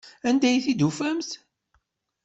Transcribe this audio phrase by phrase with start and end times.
[0.27, 1.29] Anda ay t-id-tufamt?